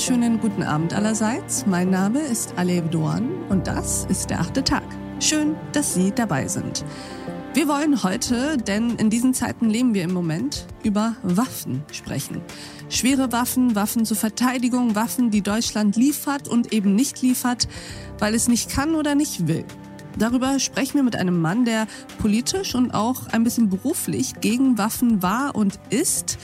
[0.00, 1.66] wunderschönen guten Abend allerseits.
[1.66, 4.82] Mein Name ist Alev Doan und das ist der achte Tag.
[5.18, 6.86] Schön, dass Sie dabei sind.
[7.52, 12.40] Wir wollen heute, denn in diesen Zeiten leben wir im Moment, über Waffen sprechen.
[12.88, 17.68] Schwere Waffen, Waffen zur Verteidigung, Waffen, die Deutschland liefert und eben nicht liefert,
[18.18, 19.66] weil es nicht kann oder nicht will.
[20.18, 21.86] Darüber sprechen wir mit einem Mann, der
[22.18, 26.38] politisch und auch ein bisschen beruflich gegen Waffen war und ist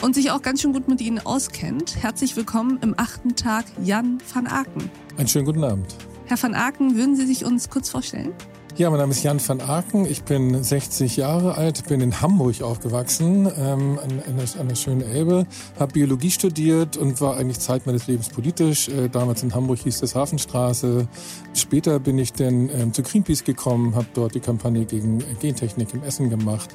[0.00, 2.02] und sich auch ganz schön gut mit ihnen auskennt.
[2.02, 4.90] Herzlich willkommen im achten Tag, Jan van Aken.
[5.16, 5.94] Einen schönen guten Abend.
[6.26, 8.32] Herr van Aken, würden Sie sich uns kurz vorstellen?
[8.76, 10.06] Ja, mein Name ist Jan van Aken.
[10.06, 14.74] Ich bin 60 Jahre alt, bin in Hamburg aufgewachsen, ähm, an, an, der, an der
[14.76, 15.46] schönen Elbe,
[15.78, 18.88] habe Biologie studiert und war eigentlich Zeit meines Lebens politisch.
[18.88, 21.08] Äh, damals in Hamburg hieß das Hafenstraße.
[21.52, 26.02] Später bin ich dann ähm, zu Greenpeace gekommen, habe dort die Kampagne gegen Gentechnik im
[26.02, 26.70] Essen gemacht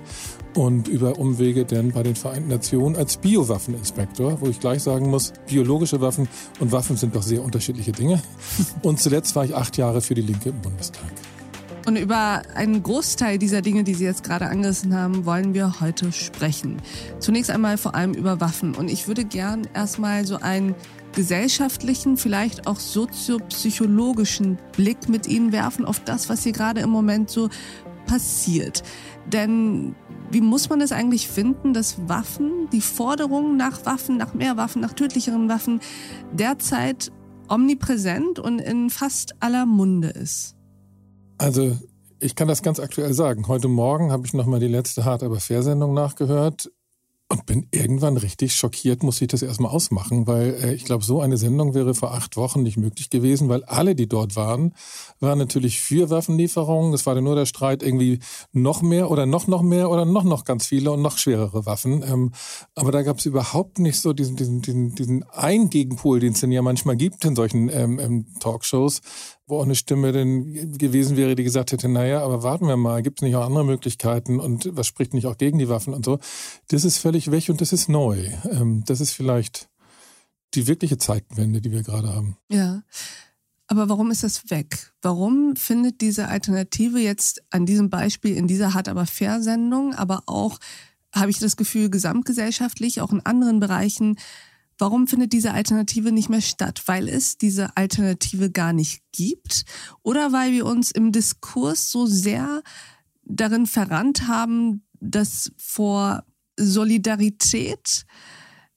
[0.53, 5.33] und über Umwege dann bei den Vereinten Nationen als Biowaffeninspektor, wo ich gleich sagen muss,
[5.47, 6.27] biologische Waffen
[6.59, 8.21] und Waffen sind doch sehr unterschiedliche Dinge.
[8.83, 11.11] Und zuletzt war ich acht Jahre für die Linke im Bundestag.
[11.85, 16.11] Und über einen Großteil dieser Dinge, die Sie jetzt gerade angerissen haben, wollen wir heute
[16.11, 16.81] sprechen.
[17.19, 18.73] Zunächst einmal vor allem über Waffen.
[18.73, 20.73] Und ich würde gern erstmal so einen
[21.13, 27.29] gesellschaftlichen, vielleicht auch soziopsychologischen Blick mit Ihnen werfen auf das, was hier gerade im Moment
[27.29, 27.49] so
[28.07, 28.81] passiert.
[29.31, 29.95] Denn
[30.31, 34.81] wie muss man es eigentlich finden, dass Waffen, die Forderung nach Waffen, nach mehr Waffen,
[34.81, 35.79] nach tödlicheren Waffen
[36.33, 37.11] derzeit
[37.47, 40.54] omnipräsent und in fast aller Munde ist?
[41.37, 41.77] Also
[42.19, 43.47] ich kann das ganz aktuell sagen.
[43.47, 46.71] Heute Morgen habe ich nochmal die letzte Hart aber Fair Sendung nachgehört
[47.27, 51.21] und bin irgendwann richtig schockiert, muss ich das erstmal ausmachen, weil äh, ich glaube, so
[51.21, 54.73] eine Sendung wäre vor acht Wochen nicht möglich gewesen, weil alle, die dort waren,
[55.19, 56.93] waren natürlich für Waffenlieferungen.
[56.93, 58.19] Es war dann nur der Streit irgendwie
[58.51, 62.03] noch mehr oder noch noch mehr oder noch noch ganz viele und noch schwerere Waffen.
[62.07, 62.31] Ähm,
[62.75, 66.41] aber da gab es überhaupt nicht so diesen, diesen, diesen, diesen einen Gegenpol, den es
[66.41, 69.01] denn ja manchmal gibt in solchen ähm, ähm, Talkshows,
[69.47, 73.01] wo auch eine Stimme denn gewesen wäre, die gesagt hätte, naja, aber warten wir mal,
[73.01, 76.05] gibt es nicht auch andere Möglichkeiten und was spricht nicht auch gegen die Waffen und
[76.05, 76.19] so.
[76.69, 78.29] Das ist völlig weg und das ist neu.
[78.51, 79.69] Ähm, das ist vielleicht
[80.53, 82.37] die wirkliche Zeitenwende, die wir gerade haben.
[82.49, 82.83] Ja.
[83.67, 84.93] Aber warum ist das weg?
[85.01, 90.23] Warum findet diese Alternative jetzt an diesem Beispiel in dieser Hart aber fair Sendung, aber
[90.27, 90.59] auch,
[91.13, 94.17] habe ich das Gefühl, gesamtgesellschaftlich, auch in anderen Bereichen,
[94.77, 96.83] Warum findet diese Alternative nicht mehr statt?
[96.85, 99.63] Weil es diese Alternative gar nicht gibt
[100.03, 102.61] oder weil wir uns im Diskurs so sehr
[103.23, 106.25] darin verrannt haben, dass vor
[106.57, 108.05] Solidarität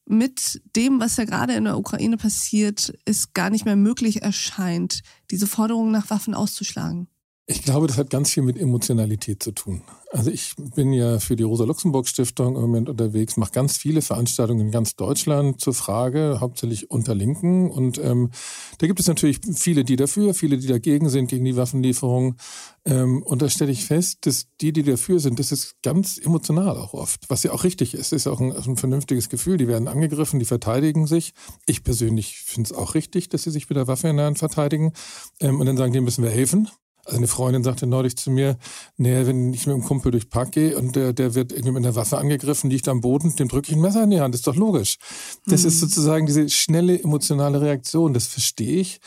[0.06, 5.02] mit dem, was ja gerade in der Ukraine passiert, es gar nicht mehr möglich erscheint,
[5.30, 7.08] diese Forderungen nach Waffen auszuschlagen.
[7.50, 9.80] Ich glaube, das hat ganz viel mit Emotionalität zu tun.
[10.10, 14.70] Also ich bin ja für die Rosa-Luxemburg-Stiftung im Moment unterwegs, mache ganz viele Veranstaltungen in
[14.70, 17.70] ganz Deutschland zur Frage, hauptsächlich unter Linken.
[17.70, 18.32] Und ähm,
[18.76, 22.36] da gibt es natürlich viele, die dafür, viele, die dagegen sind, gegen die Waffenlieferung.
[22.84, 26.76] Ähm, und da stelle ich fest, dass die, die dafür sind, das ist ganz emotional
[26.76, 28.12] auch oft, was ja auch richtig ist.
[28.12, 29.56] Ist auch ein, ein vernünftiges Gefühl.
[29.56, 31.32] Die werden angegriffen, die verteidigen sich.
[31.64, 34.38] Ich persönlich finde es auch richtig, dass sie sich mit der Waffe in der Hand
[34.38, 34.92] verteidigen.
[35.40, 36.68] Ähm, und dann sagen, die müssen wir helfen.
[37.08, 38.58] Also eine Freundin sagte neulich zu mir,
[38.98, 41.70] nee, wenn ich mit einem Kumpel durch den Park gehe und der, der wird irgendwie
[41.70, 44.34] mit einer Waffe angegriffen, liegt am Boden, dem drücke ich ein Messer in die Hand,
[44.34, 44.98] das ist doch logisch.
[45.46, 45.68] Das mhm.
[45.68, 49.00] ist sozusagen diese schnelle emotionale Reaktion, das verstehe ich.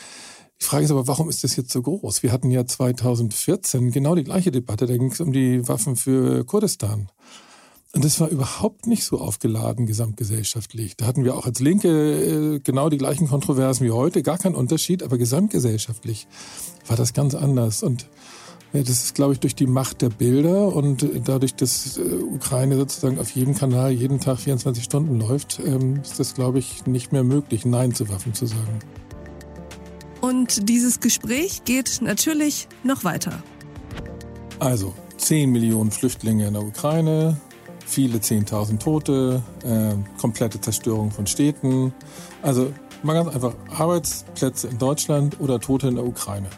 [0.60, 2.24] Die Frage ist aber, warum ist das jetzt so groß?
[2.24, 6.44] Wir hatten ja 2014 genau die gleiche Debatte, da ging es um die Waffen für
[6.44, 7.08] Kurdistan.
[7.94, 10.96] Und das war überhaupt nicht so aufgeladen gesamtgesellschaftlich.
[10.96, 11.88] Da hatten wir auch als Linke
[12.54, 16.26] äh, genau die gleichen Kontroversen wie heute, gar kein Unterschied, aber gesamtgesellschaftlich
[16.86, 17.82] war das ganz anders.
[17.82, 18.06] Und
[18.72, 22.76] ja, das ist, glaube ich, durch die Macht der Bilder und dadurch, dass äh, Ukraine
[22.76, 27.12] sozusagen auf jedem Kanal jeden Tag 24 Stunden läuft, ähm, ist das, glaube ich, nicht
[27.12, 28.78] mehr möglich, Nein zu Waffen zu sagen.
[30.22, 33.42] Und dieses Gespräch geht natürlich noch weiter.
[34.60, 37.36] Also, 10 Millionen Flüchtlinge in der Ukraine,
[37.86, 41.92] viele 10.000 Tote, äh, komplette Zerstörung von Städten.
[42.42, 46.48] Also mal ganz einfach Arbeitsplätze in Deutschland oder Tote in der Ukraine.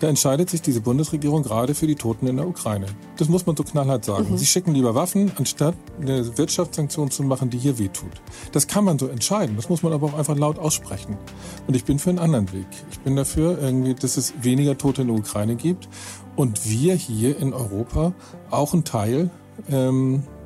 [0.00, 2.86] Da entscheidet sich diese Bundesregierung gerade für die Toten in der Ukraine.
[3.16, 4.30] Das muss man so knallhart sagen.
[4.30, 4.38] Mhm.
[4.38, 8.22] Sie schicken lieber Waffen, anstatt eine Wirtschaftssanktion zu machen, die hier wehtut.
[8.52, 9.56] Das kann man so entscheiden.
[9.56, 11.16] Das muss man aber auch einfach laut aussprechen.
[11.66, 12.66] Und ich bin für einen anderen Weg.
[12.92, 15.88] Ich bin dafür, irgendwie, dass es weniger Tote in der Ukraine gibt
[16.36, 18.12] und wir hier in Europa
[18.50, 19.30] auch einen Teil
[19.68, 20.22] ähm,